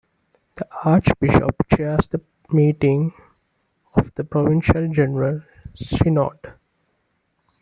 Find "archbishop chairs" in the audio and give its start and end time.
0.83-2.07